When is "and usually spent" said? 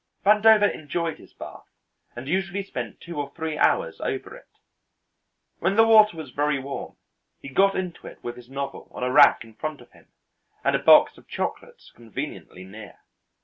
2.15-2.99